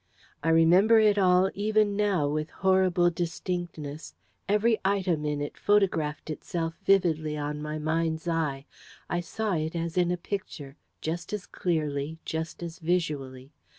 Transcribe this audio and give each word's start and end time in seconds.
I 0.41 0.49
remember 0.49 0.97
it 0.99 1.19
all 1.19 1.51
even 1.53 1.95
now 1.95 2.27
with 2.27 2.49
horrible 2.49 3.11
distinctness. 3.11 4.15
Each 4.49 4.79
item 4.83 5.25
in 5.25 5.41
it 5.41 5.55
photographed 5.59 6.31
itself 6.31 6.79
vividly 6.83 7.37
on 7.37 7.61
my 7.61 7.77
mind's 7.77 8.27
eye. 8.27 8.65
I 9.11 9.19
saw 9.19 9.53
it 9.53 9.75
as 9.75 9.97
in 9.99 10.09
a 10.09 10.17
picture 10.17 10.75
just 11.01 11.33
as 11.33 11.45
clearly, 11.45 12.17
just 12.25 12.63
as 12.63 12.79
visually. 12.79 13.51